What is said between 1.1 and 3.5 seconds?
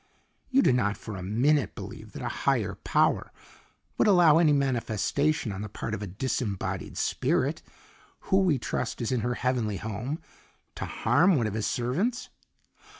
a minute believe that a higher power